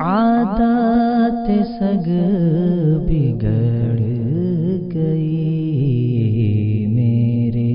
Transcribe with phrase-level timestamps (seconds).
[0.00, 2.08] عادت سگ
[3.08, 3.98] بگڑ
[4.94, 7.74] گئی میرے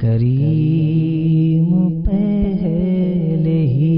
[0.00, 1.66] کریم
[2.04, 3.96] پہلے ہی،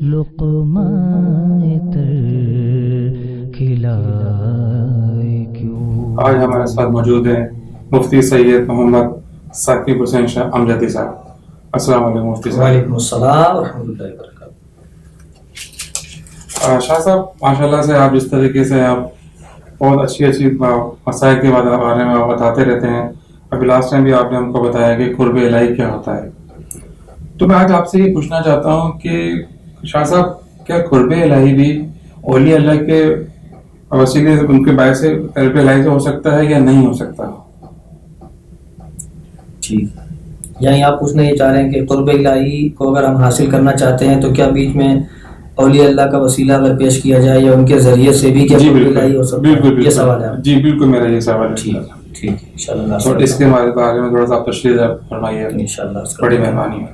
[0.00, 0.88] لقمہ
[1.92, 7.57] تر کھلائے کیوں؟ آج ہمارے ساتھ موجود ہیں
[7.90, 9.06] مفتی سید محمد
[9.54, 11.12] ثاقب حسین شاہ امجدی صاحب۔
[11.72, 14.52] السلام علیکم مفتی صاحب۔ وعلیکم السلام ورحمۃ اللہ وبرکاتہ۔
[16.80, 18.98] شاہ صاحب ماشاء اللہ سے آپ جس طریقے سے آپ
[19.78, 20.50] بہت اچھی اچھی
[21.06, 23.08] مسائل کے بارے میں آپ بتاتے رہتے ہیں
[23.50, 26.28] ابھی لاسٹ ٹائم بھی آپ نے ہم کو بتایا کہ قرب الہی کیا ہوتا ہے۔
[27.38, 29.32] تو میں آج آپ سے یہ پوچھنا چاہتا ہوں کہ
[29.84, 30.26] شاہ صاحب
[30.66, 31.70] کیا قرب الہی بھی
[32.20, 33.00] اولیاء اللہ کے
[33.90, 35.00] وسیلے ان کے باعث
[35.34, 37.24] قرب الہی سے ہو سکتا ہے یا نہیں ہو سکتا؟
[39.68, 39.88] ٹھیک
[40.60, 43.72] یعنی آپ پوچھنا یہ چاہ رہے ہیں کہ قرب الہی کو اگر ہم حاصل کرنا
[43.72, 44.94] چاہتے ہیں تو کیا بیچ میں
[45.54, 48.58] اولیاء اللہ کا وسیلہ اگر پیش کیا جائے یا ان کے ذریعے سے بھی کیا
[48.58, 51.20] جی قرب الہی ہو بالکل سکتا بالکل یہ بالکل۔ سوال ہے۔ جی بالکل میرا یہ
[51.20, 51.76] سوال ہے۔ ٹھیک
[52.14, 54.76] ٹھیک ان شاء اللہ اس کے بارے میں تھوڑا سا آپ تشریح
[55.08, 56.84] فرمائیے۔ ان شاء اللہ بڑی مہربانی۔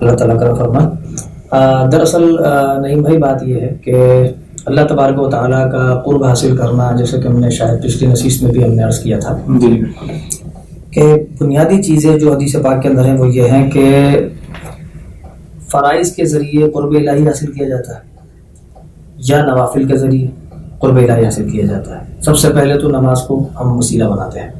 [0.00, 0.80] اللہ تعالیٰ کا فرما۔
[1.92, 2.24] دراصل
[2.82, 3.94] نعیم بھائی بات یہ ہے کہ
[4.66, 8.42] اللہ تبارک و تعالیٰ کا قرب حاصل کرنا جیسے کہ ہم نے شاید پچھلی نصیص
[8.42, 10.35] میں بھی ہم نے عرض کیا تھا۔ جی۔ بالکل
[10.96, 11.02] کہ
[11.40, 13.84] بنیادی چیزیں جو حدیث پاک کے اندر ہیں وہ یہ ہیں کہ
[15.70, 18.00] فرائض کے ذریعے قرب الہی حاصل کیا جاتا ہے
[19.16, 20.28] یا نوافل کے ذریعے
[20.78, 24.40] قرب الہی حاصل کیا جاتا ہے۔ سب سے پہلے تو نماز کو ہم وسیلہ بناتے
[24.40, 24.50] ہیں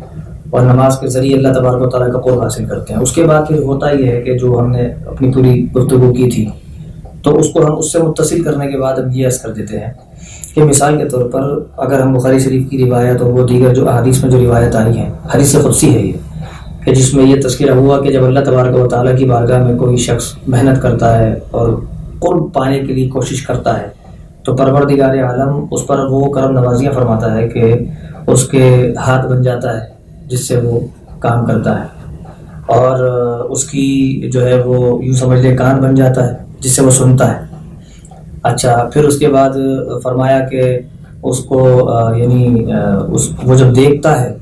[0.50, 3.24] اور نماز کے ذریعے اللہ تبارک و تعالیٰ کا قرب حاصل کرتے ہیں۔ اس کے
[3.24, 6.46] بعد پھر ہوتا یہ ہے کہ جو ہم نے اپنی پوری گفتگو کی تھی،
[7.22, 9.80] تو اس کو ہم اس سے متصل کرنے کے بعد ہم یہ عرض کر دیتے
[9.80, 9.92] ہیں
[10.54, 13.88] کہ مثال کے طور پر اگر ہم بخاری شریف کی روایت اور وہ دیگر جو
[13.88, 16.12] احادیث میں جو روایت آئی ہیں، حدیث خدسی ہے یہ۔
[16.86, 19.78] کہ جس میں یہ تذکرہ ہوا کہ جب اللہ تبارک و تعالیٰ کی بارگاہ میں
[19.78, 21.68] کوئی شخص محنت کرتا ہے اور
[22.20, 23.88] قرب پانے کے لیے کوشش کرتا ہے،
[24.44, 27.74] تو پروردگار عالم اس پر وہ کرم نوازیاں فرماتا ہے کہ
[28.26, 29.86] اس کے ہاتھ بن جاتا ہے
[30.26, 30.80] جس سے وہ
[31.18, 31.86] کام کرتا ہے۔
[32.66, 32.98] اور
[33.50, 33.86] اس کی
[34.32, 37.44] جو ہے وہ یوں سمجھ لے کان بن جاتا ہے جس سے وہ سنتا ہے۔
[38.42, 39.50] اچھا پھر اس کے بعد
[40.02, 40.78] فرمایا کہ
[41.22, 41.60] اس کو
[42.16, 42.64] یعنی
[43.08, 44.34] اس وہ جب دیکھتا ہے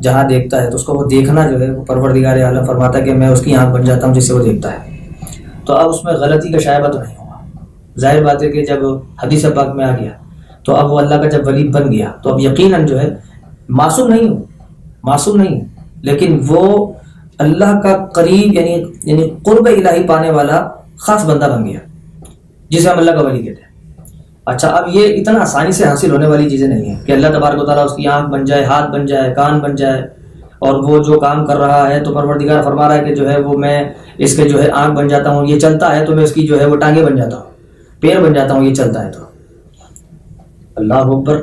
[0.00, 3.04] جہاں دیکھتا ہے تو اس کو وہ دیکھنا جو ہے وہ پروردگار عالم فرماتا ہے
[3.04, 4.96] کہ میں اس کی آنکھ بن جاتا ہوں جس سے وہ دیکھتا ہے۔
[5.64, 7.44] تو اب اس میں غلطی کا شائبہ تو نہیں ہوگا
[7.98, 8.78] ظاہر بات ہے کہ جب
[9.22, 10.10] حدیث پاک میں آ گیا
[10.64, 13.14] تو اب وہ اللہ کا جب ولی بن گیا تو اب یقیناً جو ہے
[13.68, 14.42] معصوم نہیں ہوں۔
[15.02, 15.66] معصوم نہیں ہوں۔
[16.02, 16.92] لیکن وہ
[17.38, 21.80] اللہ کا قریب یعنی یعنی قرب الہی پانے والا خاص بندہ بن گیا،
[22.68, 23.65] جسے ہم اللہ کا ولی کہتے ہیں۔
[24.46, 27.62] اچھا اب یہ اتنا آسانی سے حاصل ہونے والی چیزیں نہیں ہیں کہ اللہ تبارک
[27.62, 30.02] و تعالیٰ اس کی آنکھ بن جائے، ہاتھ بن جائے، کان بن جائے،
[30.58, 33.40] اور وہ جو کام کر رہا ہے تو پروردگار فرما رہا ہے کہ جو ہے
[33.40, 33.82] وہ میں
[34.18, 36.46] اس کے جو ہے آنکھ بن جاتا ہوں، یہ چلتا ہے تو میں اس کی
[36.46, 37.50] جو ہے وہ ٹانگیں بن جاتا ہوں،
[38.00, 39.24] پیر بن جاتا ہوں، یہ چلتا ہے تو۔
[40.76, 41.40] اللہ اکبر۔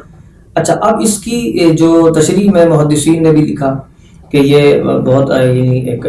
[0.56, 3.74] اچھا اب اس کی جو تشریح میں محدثین نے بھی لکھا
[4.32, 6.06] کہ یہ بہت یعنی ایک،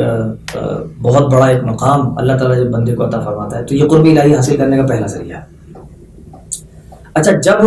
[1.03, 4.19] بہت بڑا ایک مقام اللہ تعالیٰ جب بندے کو عطا فرماتا ہے، تو یہ قربی
[4.19, 5.53] الہی حاصل کرنے کا پہلا ذریعہ ہے۔
[7.15, 7.59] اچھا جب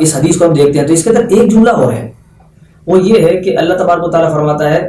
[0.00, 2.10] اس حدیث کو ہم دیکھتے ہیں تو اس کے اندر ایک جملہ اور ہے۔
[2.86, 4.80] وہ یہ ہے کہ اللہ تبارک و تعالیٰ فرماتا ہے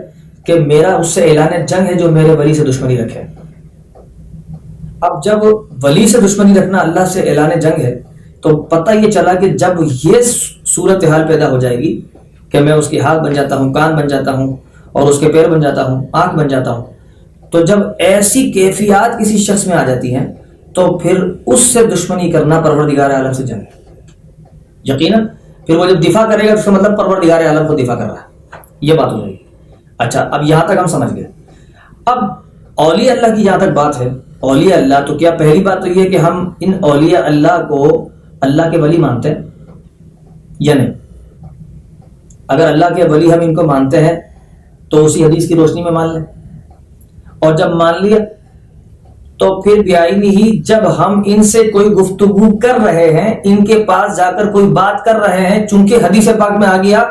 [0.45, 3.21] کہ میرا اس سے اعلان جنگ ہے جو میرے ولی سے دشمنی رکھے۔
[5.01, 5.43] اب جب
[5.83, 7.97] ولی سے دشمنی رکھنا اللہ سے اعلان جنگ ہے،
[8.41, 10.21] تو پتہ یہ چلا کہ جب یہ
[10.65, 11.99] صورت حال پیدا ہو جائے گی
[12.51, 14.55] کہ میں اس کی ہاتھ بن جاتا ہوں، کان بن جاتا ہوں
[14.91, 16.85] اور اس کے پیر بن جاتا ہوں، آنکھ بن جاتا ہوں،
[17.51, 20.25] تو جب ایسی کیفیات کسی شخص میں آ جاتی ہیں
[20.75, 23.61] تو پھر اس سے دشمنی کرنا پروردگار عالم سے جنگ.
[23.61, 23.81] ہے
[24.83, 25.27] یقیناً
[25.65, 28.05] پھر وہ جب دفاع کرے گا تو اس کا مطلب پروردگار عالم کو دفاع کر
[28.05, 28.61] رہا ہے.
[28.81, 29.37] یہ بات ہو جائے گی.
[29.97, 31.27] اچھا اب یہاں تک ہم سمجھ گئے.
[32.05, 32.17] اب
[32.75, 34.09] اولیاء اللہ کی جہاں تک بات ہے.
[34.39, 38.09] اولیاء اللہ تو کیا پہلی بات تو یہ ہے کہ ہم ان اولیاء اللہ کو
[38.41, 39.41] اللہ کے ولی مانتے ہیں
[40.59, 40.93] یا نہیں؟
[42.47, 44.15] اگر اللہ کے ولی ہم ان کو مانتے ہیں
[44.89, 46.23] تو اسی حدیث کی روشنی میں مان لیں.
[47.39, 48.17] اور جب مان لیا
[49.43, 53.83] تو پھر بیائی ہی جب ہم ان سے کوئی گفتگو کر رہے ہیں، ان کے
[53.83, 57.03] پاس جا کر کوئی بات کر رہے ہیں، چونکہ حدیث پاک میں آ گیا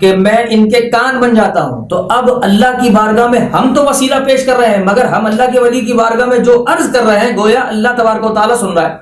[0.00, 3.74] کہ میں ان کے کان بن جاتا ہوں۔ تو اب اللہ کی بارگاہ میں ہم
[3.74, 6.64] تو وسیلہ پیش کر رہے ہیں، مگر ہم اللہ کے ولی کی بارگاہ میں جو
[6.68, 8.94] عرض کر رہے ہیں، گویا اللہ تبارک و تعالیٰ سن رہا ہے۔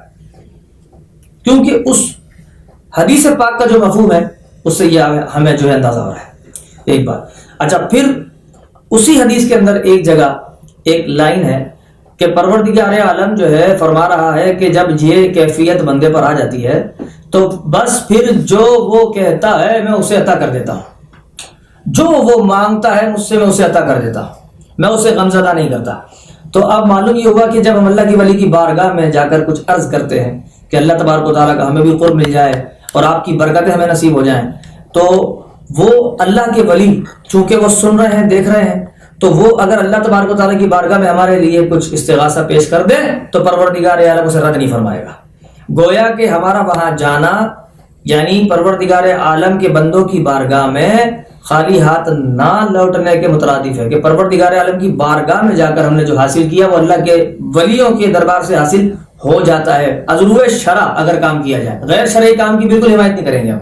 [1.45, 2.17] کیونکہ اس
[2.99, 4.27] حدیث پاک کا جو مفہوم ہے،
[4.65, 5.01] اس سے یہ
[5.35, 6.33] ہمیں جو ہے اندازہ ہو رہا ہے۔
[6.85, 7.21] ایک بات۔
[7.59, 8.23] اچھا پھر
[8.91, 10.39] اسی حدیث کے اندر ایک جگہ،
[10.85, 11.76] ایک لائن ہے۔
[12.17, 16.33] کہ پروردگار عالم جو ہے فرما رہا ہے کہ جب یہ کیفیت بندے پر آ
[16.33, 16.89] جاتی ہے،
[17.31, 20.81] تو بس پھر جو وہ کہتا ہے میں اسے عطا کر دیتا ہوں۔
[21.87, 24.35] جو وہ مانگتا ہے مجھ سے میں اسے عطا کر دیتا ہوں۔
[24.79, 25.93] میں اسے غمزدہ نہیں کرتا۔
[26.53, 29.29] تو اب معلوم یہ ہوا کہ جب ہم اللہ کی ولی کی بارگاہ میں جا
[29.29, 30.41] کر کچھ عرض کرتے ہیں
[30.71, 32.53] کہ اللہ تبارک و تعالیٰ کا ہمیں بھی قرب مل جائے
[32.93, 34.51] اور آپ کی برکتیں ہمیں نصیب ہو جائیں،
[34.93, 35.03] تو
[35.79, 38.87] وہ اللہ کے ولی چونکہ وہ سن رہے ہیں، دیکھ رہے ہیں
[39.21, 42.69] تو وہ اگر اللہ تبارک و تعالیٰ کی بارگاہ میں ہمارے لیے کچھ استغاثہ پیش
[42.69, 45.13] کر دیں تو پروردگار عالم اسے رد نہیں فرمائے گا۔
[45.83, 47.49] گویا کہ ہمارا وہاں جانا
[48.05, 50.97] یعنی پروردگار عالم کے بندوں کی بارگاہ میں
[51.43, 55.85] خالی ہاتھ نہ لوٹنے کے مترادف ہے کہ پروردگار عالم کی بارگاہ میں جا کر
[55.85, 58.91] ہم نے جو حاصل کیا وہ اللہ کے ولیوں کے دربار سے حاصل
[59.25, 63.13] ہو جاتا ہے۔ عزلو شرع اگر کام کیا جائے، غیر شرعی کام کی بالکل حمایت
[63.13, 63.59] نہیں کریں گے ہم۔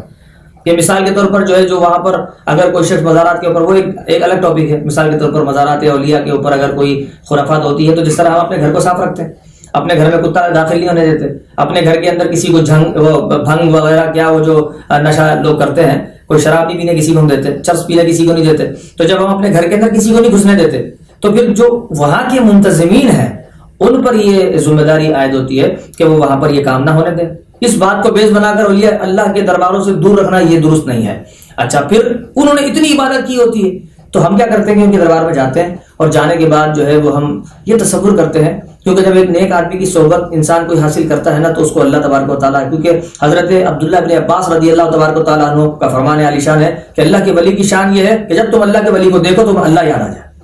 [0.65, 3.47] کہ مثال کے طور پر جو ہے، جو وہاں پر اگر کوئی شخص مزارات کے
[3.47, 6.53] اوپر، وہ ایک ایک الگ ٹاپک ہے۔ مثال کے طور پر مزارات اولیاء کے اوپر
[6.53, 9.31] اگر کوئی خرافات ہوتی ہے، تو جس طرح ہم اپنے گھر کو صاف رکھتے ہیں،
[9.73, 11.27] اپنے گھر میں کتا داخل نہیں ہونے دیتے،
[11.57, 15.59] اپنے گھر کے اندر کسی کو جھنگ، وہ بھنگ وغیرہ کیا وہ جو نشہ لوگ
[15.59, 18.45] کرتے ہیں، کوئی شراب نہیں پینے کسی کو نہیں دیتے، چرس پینے کسی کو نہیں
[18.45, 18.67] دیتے۔
[18.99, 20.83] تو جب ہم اپنے گھر کے اندر کسی کو نہیں گھسنے دیتے،
[21.21, 23.33] تو پھر جو وہاں کے منتظمین ہیں،
[23.81, 26.91] ان پر یہ ذمہ داری عائد ہوتی ہے کہ وہ وہاں پر یہ کام نہ
[26.91, 27.29] ہونے دیں۔
[27.65, 30.87] اس بات کو بیس بنا کر اولیاء اللہ کے درباروں سے دور رکھنا یہ درست
[30.87, 31.23] نہیں ہے۔
[31.57, 34.85] اچھا پھر انہوں نے اتنی عبادت کی ہوتی ہے۔ تو ہم کیا کرتے ہیں کہ
[34.85, 37.75] ان کے دربار میں جاتے ہیں اور جانے کے بعد جو ہے وہ ہم یہ
[37.81, 41.39] تصور کرتے ہیں۔ کیونکہ جب ایک نیک آدمی کی صحبت انسان کوئی حاصل کرتا ہے
[41.39, 44.83] نا، تو اس کو اللہ تبارک و تعالیٰ، کیونکہ حضرت عبداللہ بن عباس رضی اللہ
[44.83, 47.97] تبارک و تعالیٰ عنہ کا فرمان علی شان ہے کہ اللہ کے ولی کی شان
[47.97, 50.35] یہ ہے کہ جب تم اللہ کے ولی کو دیکھو تو اللہ یاد آ جائے۔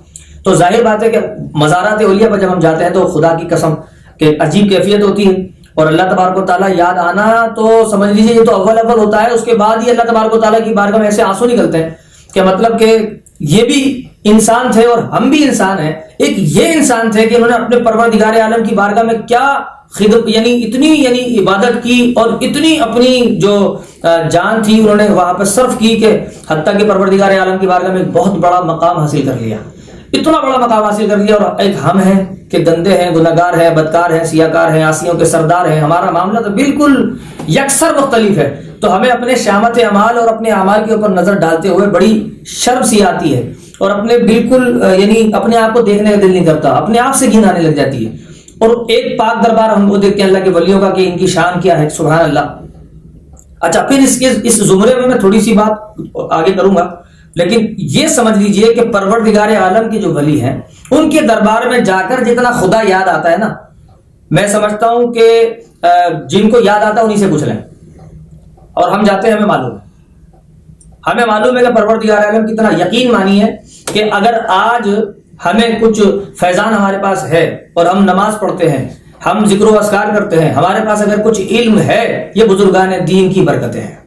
[0.43, 1.19] تو ظاہر بات ہے کہ
[1.53, 3.73] مزارات اولیاء پر جب ہم جاتے ہیں تو خدا کی قسم
[4.17, 7.25] کہ عجیب کیفیت ہوتی ہے۔ اور اللہ تبارک و تعالیٰ یاد آنا
[7.55, 10.33] تو سمجھ لیجیے یہ تو اول اول ہوتا ہے، اس کے بعد ہی اللہ تبارک
[10.33, 11.89] و تعالیٰ کی بارگاہ میں ایسے آنسو نکلتے ہیں
[12.33, 12.95] کہ مطلب کہ
[13.39, 13.81] یہ بھی
[14.31, 17.77] انسان تھے اور ہم بھی انسان ہیں۔ ایک یہ انسان تھے کہ انہوں نے اپنے
[17.83, 19.45] پروردگار عالم کی بارگاہ میں کیا
[19.91, 23.55] خدمت یعنی اتنی یعنی عبادت کی اور اتنی اپنی جو
[24.31, 26.17] جان تھی، انہوں نے وہاں پہ صرف کی کہ
[26.49, 29.57] حتیٰ کہ پروردگار عالم کی بارگاہ میں ایک بہت بڑا مقام حاصل کر لیا۔
[30.13, 33.69] اتنا بڑا مقام حاصل کر لیا اور ایک ہم ہیں کہ گندے ہیں گناگار ہیں،
[33.69, 37.17] بدکار ہیں، سیاکار ہیں، آسیوں کے سردار ہیں۔ ہمارا معاملہ تو بالکل
[37.47, 41.69] یکسر مختلف ہے۔ تو ہمیں اپنے شامت اعمال اور اپنے اعمال کے اوپر نظر ڈالتے
[41.69, 46.15] ہوئے بڑی شرم سی آتی ہے اور اپنے بالکل یعنی اپنے آپ کو دیکھنے کا
[46.21, 48.11] دل نہیں کرتا، اپنے آپ سے گھن آنے لگ جاتی ہے۔
[48.59, 51.27] اور ایک پاک دربار ہم کو دیکھتے ہیں اللہ کے ولیوں کا کہ ان کی
[51.27, 52.39] شان کیا ہے، سبحان اللہ۔
[53.61, 56.95] اچھا پھر اس کے، اس زمرے میں میں تھوڑی سی بات آگے کروں گا۔
[57.35, 60.61] لیکن یہ سمجھ لیجیے کہ پروردگار عالم کے جو ولی ہیں،
[60.91, 63.53] ان کے دربار میں جا کر جتنا خدا یاد آتا ہے نا،
[64.31, 65.53] میں سمجھتا ہوں کہ
[66.29, 67.57] جن کو یاد آتا ہے انہیں سے پوچھ لیں۔
[68.73, 69.91] اور ہم جاتے ہیں، ہمیں معلوم ہے۔
[71.07, 73.57] ہمیں معلوم ہے کہ پروردگار عالم کتنا یقین مانی ہے
[73.93, 74.89] کہ اگر آج
[75.45, 76.01] ہمیں کچھ
[76.39, 78.89] فیضان ہمارے پاس ہے اور ہم نماز پڑھتے ہیں،
[79.25, 83.33] ہم ذکر و اسکار کرتے ہیں، ہمارے پاس اگر کچھ علم ہے، یہ بزرگان دین
[83.33, 84.00] کی برکتیں ہیں۔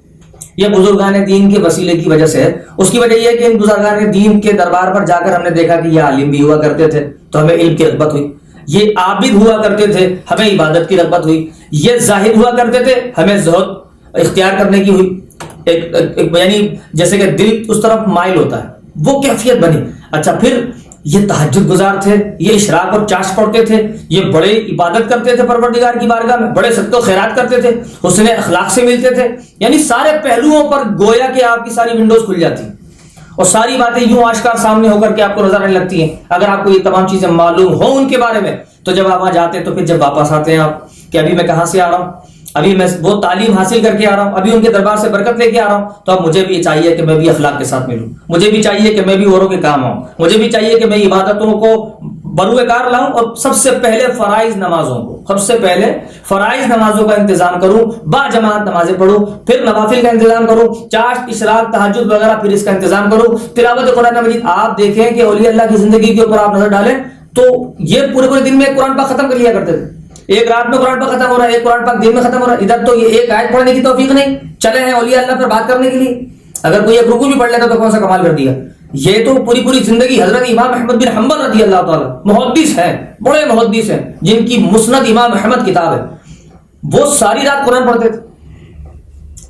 [0.56, 3.44] یہ بزرگان دین کے وسیلے کی وجہ سے۔ ہے اس کی وجہ یہ ہے کہ
[3.44, 6.42] ان بزرگان دین کے دربار پر جا کر ہم نے دیکھا کہ یہ عالم بھی
[6.42, 8.32] ہوا کرتے تھے تو ہمیں علم کی رغبت ہوئی۔
[8.66, 12.94] یہ عابد ہوا کرتے تھے ہمیں عبادت کی رغبت ہوئی۔ یہ ظاہر ہوا کرتے تھے
[13.18, 13.68] ہمیں زہد
[14.14, 15.20] اختیار کرنے کی ہوئی۔
[15.64, 19.78] ایک, ایک یعنی جیسے کہ دل اس طرف مائل ہوتا ہے۔ وہ کیفیت بنی۔
[20.10, 20.60] اچھا پھر
[21.04, 25.42] یہ تحجد گزار تھے، یہ اشراق اور چاش پڑھتے تھے، یہ بڑے عبادت کرتے تھے
[25.42, 27.70] پروردگار کی بارگاہ میں، بڑے سخت و خیرات کرتے تھے،
[28.08, 29.28] حسن اخلاق سے ملتے تھے۔
[29.58, 32.64] یعنی سارے پہلوؤں پر گویا کہ آپ کی ساری ونڈوز کھل جاتی۔
[33.36, 36.16] اور ساری باتیں یوں آشکار سامنے ہو کر کے آپ کو نظر آنے لگتی ہیں۔
[36.28, 39.20] اگر آپ کو یہ تمام چیزیں معلوم ہوں ان کے بارے میں، تو جب آپ
[39.20, 40.72] وہاں جاتے ہیں تو پھر جب واپس آتے ہیں آپ،
[41.12, 42.12] کہ ابھی میں کہاں سے آ رہا ہوں؟
[42.54, 45.08] ابھی میں وہ تعلیم حاصل کر کے آ رہا ہوں، ابھی ان کے دربار سے
[45.08, 47.58] برکت لے کے آ رہا ہوں، تو اب مجھے بھی چاہیے کہ میں بھی اخلاق
[47.58, 50.50] کے ساتھ ملوں۔ مجھے بھی چاہیے کہ میں بھی اوروں کے کام آؤں۔ مجھے بھی
[50.50, 55.22] چاہیے کہ میں عبادتوں کو بروئے کار لاؤں اور سب سے پہلے فرائض نمازوں کو،
[55.28, 60.08] سب سے پہلے فرائض نمازوں کا انتظام کروں، با جماعت نمازیں پڑھوں، پھر نوافل کا
[60.08, 64.78] انتظام کروں چاشت اشراق تحجد وغیرہ، پھر اس کا انتظام کروں۔ تلاوت قرآن مجید، آپ
[64.78, 66.94] دیکھیں کہ اولیاء اللہ کی زندگی کے اوپر آپ نظر ڈالیں
[67.36, 67.42] تو
[67.78, 70.78] یہ پورے پورے دن میں قرآن پاک ختم کر لیا کرتے تھے۔ ایک رات میں
[70.78, 72.58] قرآن پاک ختم ہو رہا ہے، ایک قرآن پاک دن میں ختم ہو رہا ہے۔
[72.58, 75.68] ادھر تو یہ ایک آیت پڑھنے کی توفیق نہیں، چلے ہیں اولیاء اللہ پر بات
[75.68, 76.24] کرنے کے لیے۔
[76.62, 78.52] اگر کوئی ایک رکو بھی پڑھ لیتا تو کون سا کمال کر دیا؟
[78.92, 83.06] یہ تو پوری پوری زندگی حضرت امام احمد بن حنبل رضی اللہ تعالیٰ، محدث ہیں،
[83.20, 86.00] بڑے محدث ہیں، جن کی مسند امام احمد کتاب ہے۔
[86.92, 88.34] وہ ساری رات قرآن پڑھتے تھے۔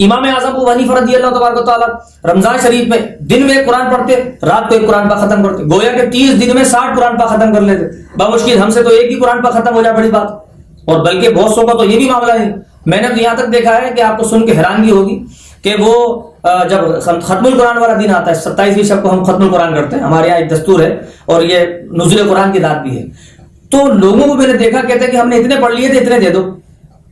[0.04, 1.88] امام اعظم ابو حنیفہ رضی اللہ تبارک تعالیٰ
[2.24, 5.64] رمضان شریف میں دن میں ایک قرآن پڑھتے، رات کو ایک قرآن پاک ختم کرتے۔
[5.64, 7.84] گویا کہ تیس دن میں ساٹھ قرآن پاک ختم کر لیتے۔
[8.16, 10.53] بمشکل ہم سے تو ایک ہی قرآن پاک ختم ہو جائے، بڑی بات۔
[10.84, 12.50] اور بلکہ بہت سو کا تو یہ بھی معاملہ ہے۔
[12.86, 15.18] میں نے تو یہاں تک دیکھا ہے کہ آپ کو سن کے حیرانگی ہوگی
[15.62, 15.94] کہ وہ
[16.70, 20.02] جب ختم القرآن والا دن آتا ہے، ستائیسویں شب کو ہم ختم القرآن کرتے ہیں،
[20.02, 21.58] ہمارے یہاں ایک دستور ہے اور یہ
[21.92, 23.04] نزول قرآن کی داد بھی ہے۔
[23.70, 25.98] تو لوگوں کو میں نے دیکھا، کہتے ہیں کہ ہم نے اتنے پڑھ لیے تھے
[25.98, 26.42] اتنے دے دو،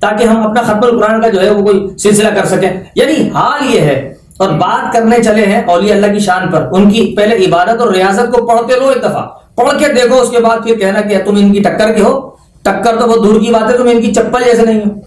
[0.00, 3.74] تاکہ ہم اپنا ختم القرآن کا جو ہے وہ کوئی سلسلہ کر سکیں۔ یعنی حال
[3.74, 3.96] یہ ہے،
[4.38, 7.92] اور بات کرنے چلے ہیں اولیاء اللہ کی شان پر۔ ان کی پہلے عبادت اور
[7.92, 9.26] ریاضت کو پڑھتے لو ایک دفعہ،
[9.56, 12.20] پڑھ کے دیکھو، اس کے بعد پھر کہنا کہ تم ان کی ٹکر کے ہو۔
[12.62, 15.00] ٹکر تو بہت دور کی بات ہے، تم ان کی چپل جیسے نہیں ہو۔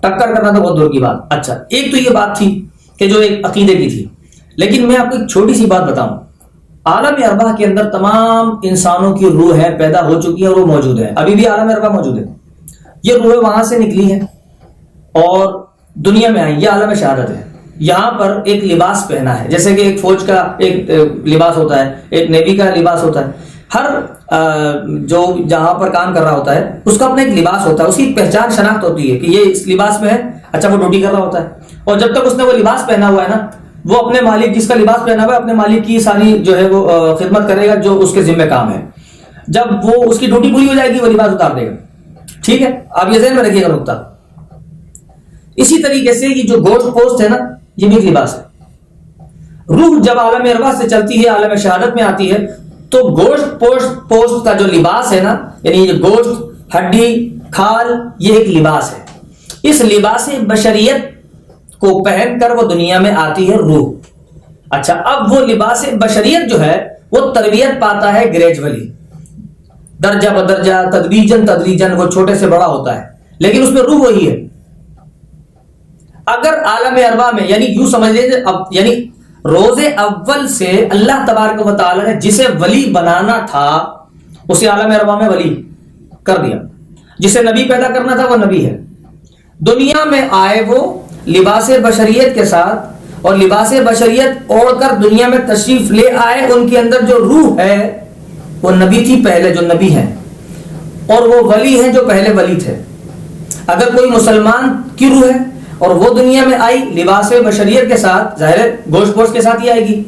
[0.00, 2.66] ٹکر کرنا تو بہت دور کی بات۔ اچھا ایک تو یہ بات تھی
[2.98, 4.04] کہ جو ایک عقیدے کی تھی۔
[4.56, 6.18] لیکن میں آپ کو ایک چھوٹی سی بات بتاؤں۔
[6.84, 10.66] عالم اربا کے اندر تمام انسانوں کی روح ہے، پیدا ہو چکی ہے اور وہ
[10.66, 12.24] موجود ہے۔ ابھی بھی عالم اربا موجود ہے۔
[13.02, 14.18] یہ روح وہاں سے نکلی ہے
[15.12, 17.44] اور دنیا میں آئی یہ عالم شہادت ہے۔
[17.76, 20.90] یہاں پر ایک لباس پہنا ہے۔ جیسے کہ ایک فوج کا ایک
[21.26, 23.30] لباس ہوتا ہے، ایک نیوی کا لباس ہوتا ہے۔
[23.74, 23.84] ہر
[25.06, 27.88] جو جہاں پر کام کر رہا ہوتا ہے، اس کا اپنا ایک لباس ہوتا ہے،
[27.88, 31.02] اس کی پہچان شناخت ہوتی ہے کہ یہ اس لباس میں ہے اچھا وہ ڈیوٹی
[31.02, 31.48] کر رہا ہوتا ہے۔
[31.84, 33.46] اور جب تک اس نے وہ لباس پہنا ہوا ہے نا،
[33.84, 36.68] وہ اپنے مالک، جس کا لباس پہنا ہوا ہے، اپنے مالک کی ساری جو ہے
[36.68, 38.86] وہ خدمت کرے گا، جو اس کے ذمہ کام ہے۔
[39.48, 41.74] جب وہ اس کی ڈیوٹی پوری ہو جائے گی، وہ لباس اتار دے گا۔
[42.44, 44.12] ٹھیک ہے؟ آپ یہ ذہن میں رکھیے گا نقطہ
[45.56, 47.36] اسی طریقے سے یہ جو گوشت پوسٹ ہے نا،
[47.76, 48.42] یہ بھی ایک لباس ہے۔
[49.68, 52.46] روح جب عالم اروا سے چلتی ہے، عالم شہادت میں آتی ہے
[52.96, 56.42] تو گوشت پوسٹ پوسٹ کا جو لباس ہے نا یعنی یہ گوشت،
[56.76, 57.86] ہڈی، کھال،
[58.18, 59.04] یہ ایک لباس ہے۔
[59.62, 60.96] اس لباس بشریت
[61.78, 63.92] کو پہن کر وہ دنیا میں آتی ہے روح۔
[64.70, 68.92] اچھا اب وہ لباس بشریت جو ہے، وہ تربیت پاتا ہے گریجولی۔
[70.02, 74.30] درجہ بدرجہ تدریجن تدریجن، وہ چھوٹے سے بڑا ہوتا ہے۔ لیکن اس میں روح وہی
[74.30, 74.46] ہے۔
[76.26, 81.66] اگر عالم اربا میں یعنی یوں سمجھ لیجیے اب یعنی روز اول سے اللہ تبارک
[81.66, 83.94] و تعالی نے جسے ولی بنانا تھا
[84.48, 85.62] اسے عالم اربا میں ولی
[86.22, 86.56] کر دیا۔
[87.18, 88.80] جسے نبی پیدا کرنا تھا، وہ نبی ہے۔
[89.58, 95.38] دنیا میں آئے وہ لباس بشریت کے ساتھ، اور لباس بشریت اوڑھ کر دنیا میں
[95.54, 98.04] تشریف لے آئے۔ ان کے اندر جو روح ہے،
[98.62, 100.14] وہ نبی تھی پہلے جو نبی ہے۔
[101.06, 102.82] اور وہ ولی ہیں جو پہلے ولی تھے۔
[103.66, 108.38] اگر کوئی مسلمان کی روح ہے اور وہ دنیا میں آئی لباس بشریت کے ساتھ،
[108.38, 110.02] ظاہر گوشت پوش کے ساتھ ہی آئے گی۔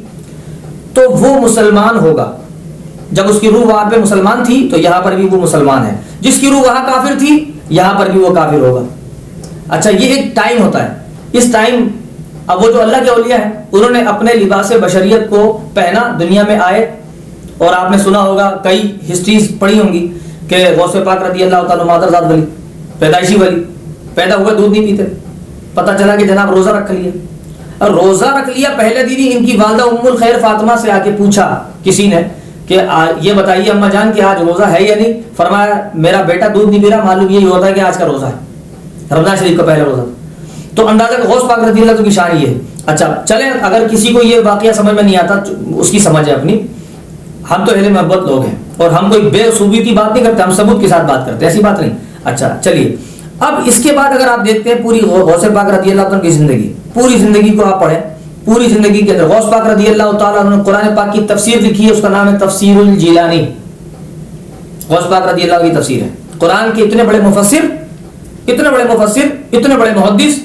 [0.93, 2.37] تو وہ مسلمان ہوگا۔
[3.11, 5.95] جب اس کی روح وہاں پہ مسلمان تھی، تو یہاں پر بھی وہ مسلمان ہے۔
[6.19, 8.81] جس کی روح وہاں کافر تھی، یہاں پر بھی وہ کافر ہوگا۔
[9.69, 10.97] اچھا یہ ایک ٹائم ہوتا ہے۔
[11.31, 11.87] اس ٹائم
[12.47, 16.43] اب وہ جو اللہ کے اولیاء ہیں، انہوں نے اپنے لباس بشریت کو پہنا، دنیا
[16.47, 16.95] میں آئے۔
[17.57, 20.13] اور آپ نے سنا ہوگا، کئی ہسٹریز پڑھی ہوں گی
[20.47, 22.45] کہ غوث پاک رضی اللہ تعالیٰ مادر ذات ولی،
[22.99, 23.63] پیدائشی ولی،
[24.15, 25.28] پیدا ہوئے، دودھ نہیں پیتے۔
[25.73, 27.11] پتہ چلا کہ جناب روزہ رکھ لیا۔
[27.87, 31.11] روزہ رکھ لیا پہلے دن ہی ان کی والدہ ام الخیر فاطمہ سے آ کے
[31.17, 32.21] پوچھا کسی نے
[32.67, 32.79] کہ
[33.21, 36.83] یہ بتائیے اما جان کہ آج روزہ ہے یا نہیں؟ فرمایا، میرا بیٹا دودھ نہیں
[36.83, 38.31] پی رہا، معلوم یہی ہوتا ہے کہ آج کا روزہ ہے۔
[39.11, 40.01] رمضان شریف کا پہلا روزہ۔
[40.75, 42.53] تو اندازہ غوث پاک رضی اللہ تو کی شان یہ ہے۔
[42.85, 46.33] اچھا چلے اگر کسی کو یہ واقعہ سمجھ میں نہیں آتا، اس کی سمجھ ہے
[46.33, 46.61] اپنی۔
[47.51, 50.41] ہم تو اہل محبت لوگ ہیں اور ہم کوئی بے صوبی کی بات نہیں کرتے،
[50.41, 52.95] ہم ثبوت کے ساتھ بات کرتے ایسی بات نہیں۔ اچھا چلیے۔
[53.39, 56.31] اب اس کے بعد اگر آپ دیکھتے ہیں پوری غوث پاک رضی اللہ عنہ کی
[56.31, 57.99] زندگی، پوری زندگی کو آپ پڑھیں،
[58.45, 61.85] پوری زندگی کے اندر غوث پاک رضی اللہ تعالیٰ عنہ قرآن پاک کی تفسیر لکھی
[61.85, 63.45] ہے، اس کا نام ہے تفسیر الجیلانی
[64.89, 67.65] غوث پاک رضی اللہ کی تفسیر ہے۔ قرآن کے اتنے بڑے مفسر،
[68.47, 70.39] اتنے بڑے مفسر، اتنے بڑے محدث،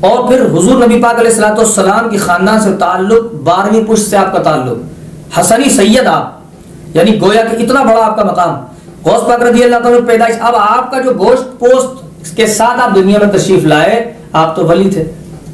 [0.00, 4.16] اور پھر حضور نبی پاک علیہ السلاۃ والسلام کی خاندان سے تعلق، بارہویں پشت سے
[4.16, 8.54] آپ کا تعلق۔ حسنی سید آپ یعنی گویا کہ اتنا بڑا آپ کا مقام۔
[9.04, 12.80] غوث پاک رضی اللہ تعالیٰ پیدائش، اب آپ کا جو گوشت پوسٹ اس کے ساتھ
[12.80, 15.04] آپ دنیا میں تشریف لائے، آپ تو ولی تھے۔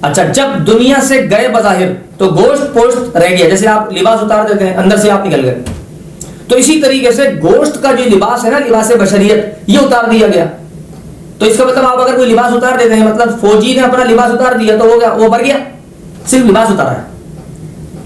[0.02, 1.87] اچھا جب دنیا سے گئے بظاہر
[2.18, 5.44] تو گوشت پوشت رہ گیا، جیسے آپ لباس اتار دیتے ہیں اندر سے آپ نکل
[5.44, 5.62] گئے۔
[6.49, 10.26] تو اسی طریقے سے گوشت کا جو لباس ہے نا، لباس بشریت، یہ اتار دیا
[10.26, 10.44] گیا۔
[11.38, 14.04] تو اس کا مطلب آپ اگر کوئی لباس اتار دیتے ہیں مطلب فوجی نے اپنا
[14.04, 15.56] لباس اتار دیا تو وہ گیا وہ بھر گیا۔
[16.26, 17.02] صرف لباس اتارا ہے۔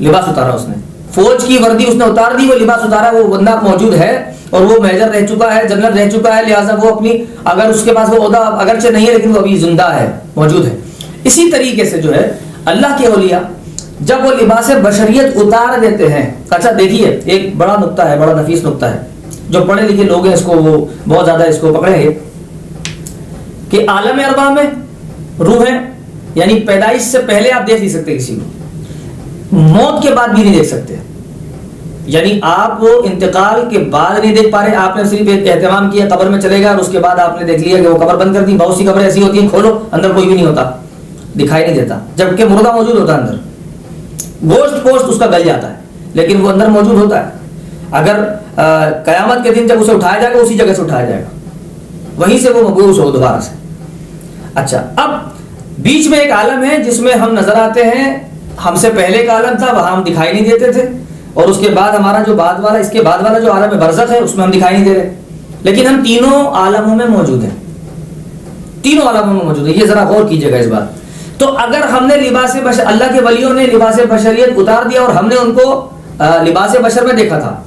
[0.01, 0.75] لباس اتارا اس نے۔
[1.15, 4.61] فوج کی وردی اس نے اتار دی، وہ لباس اتارا، وہ بندہ موجود ہے۔ اور
[4.61, 7.93] وہ میجر رہ چکا ہے جنرل رہ چکا ہے، لہٰذا وہ اپنی اگر اس کے
[7.93, 10.77] پاس وہ عہدہ اگرچہ نہیں ہے، لیکن وہ ابھی زندہ ہے، موجود ہے۔
[11.25, 12.33] اسی طریقے سے جو ہے،
[12.65, 13.39] اللہ کے اولیاء
[14.01, 18.65] جب وہ لباس بشریت اتار دیتے ہیں اچھا دیکھیے، ایک بڑا نقطہ ہے، بڑا نفیس
[18.65, 18.99] نقطہ ہے۔
[19.49, 22.15] جو پڑھے لکھے لوگ ہیں، اس کو وہ بہت زیادہ اس کو پکڑیں گے
[23.71, 24.65] کہ عالم اربا میں
[25.43, 25.79] روح ہے
[26.35, 28.61] یعنی پیدائش سے پہلے آپ دیکھ نہیں سکتے کسی کو۔
[29.53, 30.97] موت کے بعد بھی نہیں دیکھ سکتے۔
[32.13, 35.91] یعنی آپ وہ انتقال کے بعد نہیں دیکھ پا رہے، آپ نے صرف ایک اہتمام
[35.91, 37.99] کیا، قبر میں چلے گا اور اس کے بعد آپ نے دیکھ لیا کہ وہ
[37.99, 40.47] قبر بند کر دی، بہت سی قبریں ایسی ہوتی ہیں، کھولو، اندر کوئی بھی نہیں
[40.47, 40.71] ہوتا،
[41.41, 43.37] دکھائی نہیں دیتا، جبکہ مردہ موجود ہوتا ہے اندر۔
[44.45, 45.77] گوشت پوشت اس کا گل جاتا ہے،
[46.15, 47.31] لیکن وہ اندر موجود ہوتا ہے۔
[47.93, 48.25] اگر
[49.05, 51.29] قیامت کے دن جب اسے اٹھایا جائے گا، اسی جگہ سے اٹھایا جائے گا۔
[52.17, 53.55] وہیں سے وہ مبوس ہو، دوبارہ سے۔
[54.55, 55.11] اچھا اب
[55.79, 58.17] بیچ میں ایک عالم ہے جس میں ہم نظر آتے ہیں،
[58.65, 60.89] ہم سے پہلے کا عالم تھا، وہاں ہم دکھائی نہیں دیتے تھے۔
[61.35, 64.11] اور اس کے بعد ہمارا جو بعد والا، اس کے بعد والا جو عالم برزخ
[64.11, 65.15] ہے، اس میں ہم دکھائی نہیں دے رہے۔
[65.63, 67.51] لیکن ہم تینوں عالموں میں موجود ہیں۔
[68.83, 71.01] تینوں عالموں میں موجود ہیں۔ یہ ذرا غور کیجیے گا اس بات۔
[71.39, 75.15] تو اگر ہم نے لباس بشر، اللہ کے ولیوں نے لباس بشریت اتار دیا اور
[75.15, 75.89] ہم نے ان کو
[76.21, 77.63] لباس بشر میں دیکھا تھا،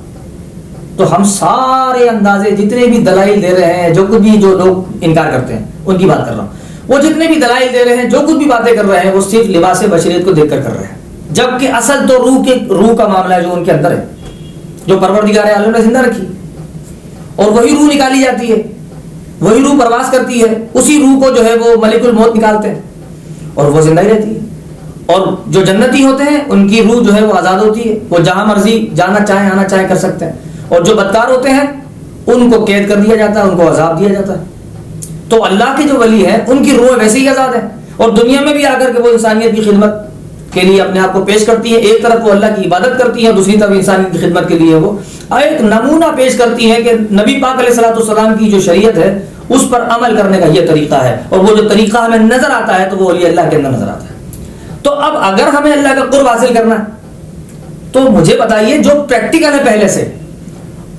[0.98, 4.98] تو ہم سارے اندازے جتنے بھی دلائل دے رہے ہیں، جو کچھ بھی جو لوگ
[5.02, 6.52] انکار کرتے ہیں، ان کی بات کر رہا ہوں۔
[6.88, 9.22] وہ جتنے بھی دلائل دے رہے ہیں، جو کچھ بھی باتیں کر رہے ہیں، وہ
[9.22, 12.96] صرف لباس بشریت کو دیکھ کر کر رہے ہیں۔ جبکہ اصل تو روح کے روح
[12.96, 14.06] کا معاملہ ہے جو ان کے اندر ہے،
[14.88, 16.28] جو پروردگار عالم نے زندہ رکھی۔
[17.36, 18.62] اور وہی روح نکالی جاتی ہے،
[19.40, 22.82] وہی روح پرواز کرتی ہے، اسی روح کو جو ہے وہ ملک الموت نکالتے ہیں۔
[23.54, 24.40] اور وہ زندہ ہی رہتی ہے۔
[25.06, 28.20] اور جو جنتی ہوتے ہیں، ان کی روح جو ہے وہ آزاد ہوتی ہے۔ وہ
[28.20, 30.34] جہاں مرضی جانا چاہیں، آنا چاہیں کر سکتے ہیں۔
[30.68, 31.64] اور جو بدکار ہوتے ہیں،
[32.28, 34.44] ان کو قید کر دیا جاتا ہے، ان کو عذاب دیا جاتا ہے۔
[35.30, 37.62] تو اللہ کے جو ولی ہیں، ان کی روح ویسے ہی آزاد ہے۔
[37.98, 39.94] اور دنیا میں بھی آ کر کے وہ انسانیت کی خدمت
[40.54, 43.28] کے لیے اپنے آپ کو پیش کرتی ہے، ایک طرف وہ اللہ کی عبادت کرتی
[43.28, 44.98] ہے، دوسری طرف انسانی کی خدمت کے لیے وہ۔
[45.36, 49.26] ایک نمونہ پیش کرتی ہے کہ نبی پاک علیہ الصلوۃ والسلام کی جو شریعت ہے،
[49.50, 52.82] اس پر عمل کرنے کا یہ طریقہ ہے۔ اور وہ جو طریقہ ہمیں نظر آتا
[52.82, 54.14] ہے، تو وہ ولی اللہ کے اندر نظر آتا ہے۔
[54.84, 56.84] تو اب اگر ہمیں اللہ کا قرب حاصل کرنا ہے،
[57.92, 60.12] تو مجھے بتائیے جو پریکٹیکل ہے پہلے سے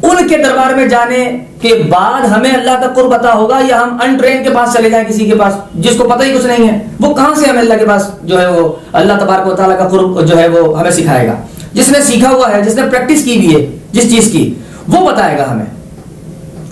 [0.04, 3.98] ان کے دربار میں جانے کے بعد ہمیں اللہ کا قرب پتا ہوگا یا ہم
[4.04, 6.68] ان ٹرین کے پاس چلے جائیں کسی کے پاس، جس کو پتہ ہی کچھ نہیں
[6.68, 9.78] ہے۔ وہ کہاں سے ہمیں اللہ کے پاس جو ہے وہ، اللہ تبارک و تعالیٰ
[9.78, 11.34] کا قرب جو ہے وہ ہمیں سکھائے گا۔
[11.72, 14.54] جس نے سیکھا ہوا ہے، جس نے پریکٹس کی بھی ہے، جس چیز کی،
[14.88, 15.64] وہ بتائے گا ہمیں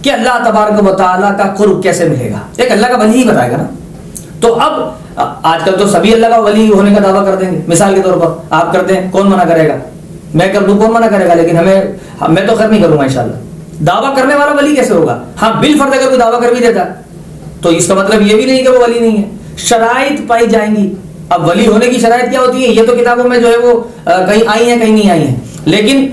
[0.02, 3.24] کہ اللہ تبارک و تعالیٰ کا قرب کیسے ملے گا۔ ایک اللہ کا ولی ہی
[3.24, 3.64] بتائے گا نا۔
[4.40, 4.72] تو اب
[5.42, 8.02] آج کل تو سبھی اللہ کا ولی ہونے کا دعویٰ کر دیں گے۔ مثال کے
[8.02, 9.74] طور پر آپ کرتے ہیں، کون منع کرے گا؟
[10.34, 11.82] میں کر دوں، کون منع کرے گا؟ لیکن ہمیں
[12.28, 13.36] میں تو خیر نہیں کروں گا، انشاءاللہ۔
[13.84, 16.84] دعویٰ کرنے والا ولی کیسے ہوگا؟ ہاں بل فرد اگر کوئی دعویٰ کر بھی دیتا،
[17.60, 20.76] تو اس کا مطلب یہ بھی نہیں کہ وہ ولی نہیں ہے۔ شرائط پائی جائیں
[20.76, 20.94] گی۔
[21.28, 23.80] اب ولی ہونے کی شرائط کیا ہوتی ہے یہ تو کتابوں میں جو ہے وہ
[24.04, 26.08] کہیں آئی ہیں، کہیں نہیں آئی ہیں۔ لیکن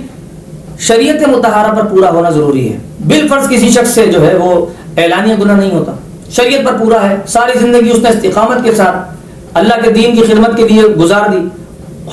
[0.80, 4.66] شریعت متحرہ پر پورا ہونا ضروری ہے۔ بال فرض کسی شخص سے جو ہے وہ
[4.98, 5.92] اعلانیہ گناہ نہیں ہوتا۔
[6.32, 9.16] شریعت پر پورا ہے۔ ساری زندگی اس نے استقامت کے ساتھ
[9.54, 11.38] اللہ کے دین کی خدمت کے لیے گزار دی۔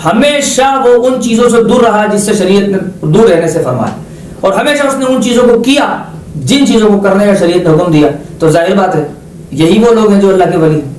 [0.04, 4.02] ہمیشہ وہ ان چیزوں سے دور رہا جس سے شریعت نے دور رہنے سے فرمایا۔
[4.40, 5.96] اور ہمیشہ اس نے ان چیزوں کو کیا،
[6.36, 9.06] جن چیزوں کو کرنے کا شریعت نے حکم دیا۔ تو ظاہر بات ہے،
[9.50, 10.94] یہی وہ لوگ ہیں جو اللہ کے ولی ہیں۔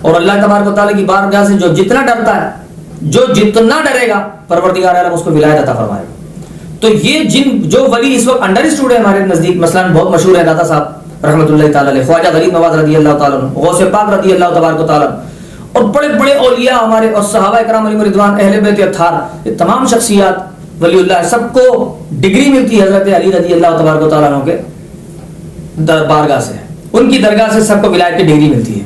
[0.00, 2.50] اور اللہ تبارک و تعالیٰ کی بارگاہ سے جو جتنا ڈرتا ہے،
[3.02, 6.12] جو جتنا ڈرے گا، پروردگار عالم اس کو ولایت عطا فرمائے گا۔
[6.80, 10.36] تو یہ جن جو ولی اس وقت انڈر اسٹوڈ ہے، ہمارے نزدیک مثلا بہت مشہور
[10.36, 10.82] ہے دادا صاحب
[11.26, 14.80] رحمۃ اللہ تعالیٰ علیہ، خواجہ غریب نواز رضی اللہ تعالیٰ غوث پاک رضی اللہ تبارک
[14.80, 15.08] و تعالیٰ
[15.72, 19.86] اور بڑے بڑے اولیاء ہمارے اور صحابہ کرام علی رضوان اہل بیت اطہار، یہ تمام
[19.86, 24.32] شخصیات، ولی اللہ، سب کو ڈگری ملتی ہے حضرت علی رضی اللہ تبارک و تعالیٰ
[24.32, 24.56] عنہ کے
[25.86, 26.52] بارگاہ سے۔
[26.92, 28.84] ان کی درگاہ سے سب کو ولایت کی ڈگری ملتی ہے۔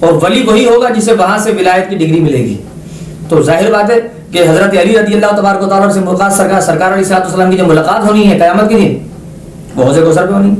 [0.00, 2.62] اور ولی وہی ہوگا جسے وہاں سے ولایت کی ڈگری ملے گی۔
[3.28, 3.96] تو ظاہر بات ہے
[4.32, 7.50] کہ حضرت علی رضی اللہ تبارک و تعالیٰ سے ملاقات سرکار سرکار علیہ صلاحت السلام
[7.50, 8.98] کی جو ملاقات ہونی ہے، قیامت کے دن،
[9.76, 10.56] وہ حوض کوثر پہ ہونی۔ ہے۔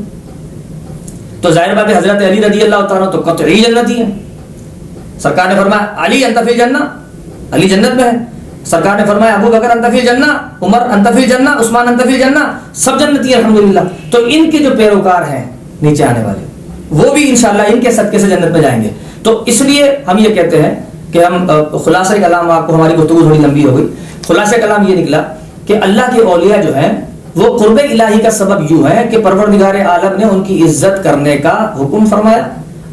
[1.40, 4.25] تو ظاہر بات ہے حضرت علی رضی اللہ تعالیٰ تو قطعی جنتی ہے
[5.18, 6.78] سرکار نے فرمایا، علی انتفی جنہ
[7.50, 8.10] علی جنت میں ہے۔
[8.64, 13.28] سرکار نے فرمایا، ابو بکر انتفی جنہ عمر انتفی جنہ عثمان انتفی جنہ سب جنتی
[13.28, 15.44] ہیں، الحمدللہ۔ تو ان کے جو پیروکار ہیں
[15.82, 16.46] نیچے آنے والے،
[16.90, 18.88] وہ بھی انشاءاللہ ان کے صدقے سے جنت میں جائیں گے۔
[19.22, 20.74] تو اس لیے ہم یہ کہتے ہیں
[21.12, 21.50] کہ ہم
[21.84, 23.86] خلاصہ کلام آپ کو ہماری گفتگو تھوڑی لمبی ہو گئی۔
[24.26, 25.22] خلاصہ کلام یہ نکلا
[25.66, 26.92] کہ اللہ کے اولیاء جو ہیں،
[27.34, 31.36] وہ قرب الہی کا سبب یوں ہے کہ پروردگار عالم نے ان کی عزت کرنے
[31.36, 32.48] کا حکم فرمایا۔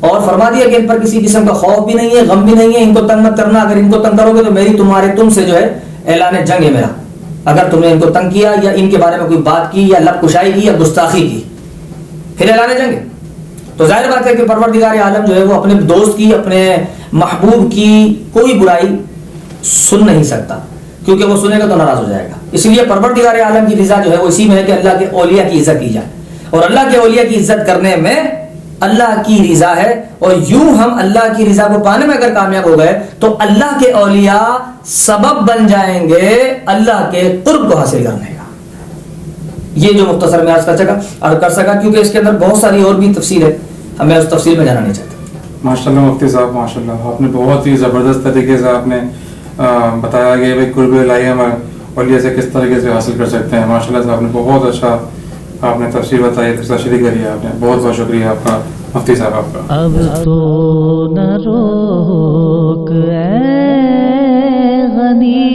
[0.10, 2.54] اور فرما دیا کہ ان پر کسی قسم کا خوف بھی نہیں ہے، غم بھی
[2.54, 4.78] نہیں ہے، ان کو تنگ مت کرنا۔ اگر ان کو تنگ کرو گے تو میری
[4.78, 6.88] تمہارے تم سے جو ہے اعلان جنگ ہے میرا۔
[7.46, 9.82] اگر تم نے ان کو تنگ کیا یا ان کے بارے میں کوئی بات کی
[9.82, 11.42] یا لب کشائی کی یا گستاخی کی،
[12.38, 13.04] پھر اعلان جنگ ہے۔
[13.78, 16.78] تو ظاہر بات ہے کہ پروردگار عالم جو ہے وہ اپنے دوست کی، اپنے
[17.12, 18.88] محبوب کی کوئی برائی
[19.63, 20.60] سن نہیں سکتا۔
[21.06, 23.96] کیونکہ وہ سنے گا تو ناراض ہو جائے گا۔ اس لیے پروردگار عالم کی رضا
[24.06, 26.08] جو ہے وہ اسی میں ہے کہ اللہ کے اولیاء کی عزت کی جائے۔
[26.50, 28.24] اور اللہ کے اولیاء کی عزت کرنے میں
[28.84, 32.65] اللہ کی رضا ہے اور یوں ہم اللہ کی رضا کو پانے میں اگر کامیاب
[32.65, 34.46] ہو گئے تو اللہ کے اولیاء
[34.86, 36.30] سبب بن جائیں گے
[36.65, 38.43] اللہ کے قرب کو حاصل کرنے کا۔
[39.76, 42.58] یہ جو مختصر میں آج کر سکا، اور کر سکا کیونکہ اس کے اندر بہت
[42.58, 43.56] ساری اور بھی تفصیل ہے۔
[44.00, 45.12] ہمیں اس تفصیل میں جانا نہیں چاہتا۔
[45.63, 49.00] ماشاء اللہ مفتی صاحب ماشاء اللہ آپ نے بہت ہی زبردست طریقے سے آپ نے
[50.02, 51.41] بتایا کہ بھائی قرب الہی ہم
[51.96, 54.65] اولیاء سے کس طریقے سے حاصل کر سکتے ہیں۔ ماشاء اللہ سے آپ نے بہت
[54.65, 54.98] اچھا
[55.63, 58.60] آپ نے تفسیر بتائی تشریح کری آپ نے۔ بہت بہت شکریہ آپ کا،
[58.95, 59.91] مفتی صاحب آپ کا۔ اب
[60.23, 65.49] تو نہ روک اے غنی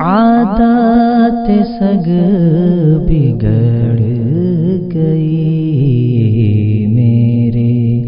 [0.00, 2.08] عادت سگ
[3.08, 3.98] بگڑ
[4.94, 8.02] گئی۔ میرے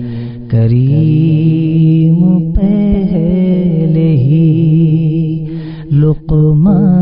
[0.51, 5.47] کریم پہلے ہی
[5.93, 7.00] لقمہ